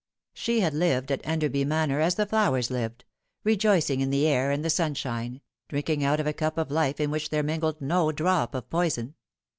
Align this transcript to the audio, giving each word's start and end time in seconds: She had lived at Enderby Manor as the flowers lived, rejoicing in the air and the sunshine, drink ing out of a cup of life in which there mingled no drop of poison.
She 0.33 0.61
had 0.61 0.73
lived 0.73 1.11
at 1.11 1.21
Enderby 1.23 1.63
Manor 1.63 1.99
as 1.99 2.15
the 2.15 2.25
flowers 2.25 2.71
lived, 2.71 3.05
rejoicing 3.43 4.01
in 4.01 4.09
the 4.09 4.25
air 4.25 4.49
and 4.49 4.65
the 4.65 4.69
sunshine, 4.71 5.41
drink 5.67 5.91
ing 5.91 6.03
out 6.03 6.19
of 6.19 6.25
a 6.25 6.33
cup 6.33 6.57
of 6.57 6.71
life 6.71 6.99
in 6.99 7.11
which 7.11 7.29
there 7.29 7.43
mingled 7.43 7.79
no 7.81 8.11
drop 8.11 8.55
of 8.55 8.67
poison. 8.67 9.13